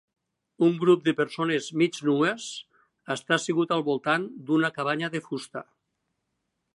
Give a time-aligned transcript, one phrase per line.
[0.67, 2.47] Un grup de persones mig nues
[3.17, 5.67] està assegut al voltant d'una cabanya de fusta.